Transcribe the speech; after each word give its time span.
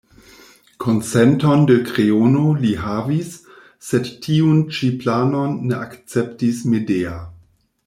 Konsenton 0.83 1.67
de 1.71 1.75
Kreono 1.89 2.41
li 2.63 2.71
havis, 2.85 3.37
sed 3.91 4.09
tiun 4.25 4.65
ĉi 4.79 4.91
planon 5.05 5.55
ne 5.69 5.77
akceptis 5.85 6.67
Medea. 6.75 7.17